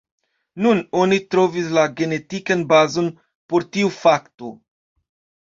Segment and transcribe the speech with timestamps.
[0.65, 3.11] Nun oni trovis la genetikan bazon
[3.53, 4.53] por tiu fakto.